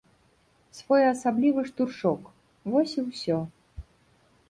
[0.77, 2.21] Своеасаблівы штуршок,
[2.73, 3.37] вось і ўсё.